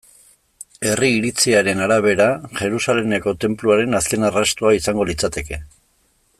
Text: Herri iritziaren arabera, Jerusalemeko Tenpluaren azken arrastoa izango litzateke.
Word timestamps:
Herri 0.91 1.09
iritziaren 1.17 1.83
arabera, 1.87 2.27
Jerusalemeko 2.61 3.35
Tenpluaren 3.45 4.01
azken 4.01 4.29
arrastoa 4.31 4.73
izango 4.81 5.07
litzateke. 5.11 5.65